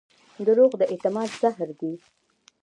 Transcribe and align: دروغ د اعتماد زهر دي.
دروغ 0.45 0.71
د 0.77 0.81
اعتماد 0.91 1.29
زهر 1.41 1.69
دي. 1.79 1.93